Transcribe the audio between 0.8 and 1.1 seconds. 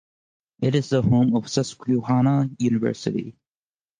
the